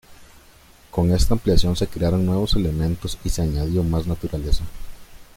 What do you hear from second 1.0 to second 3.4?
esta ampliación se crearon nuevos elementos y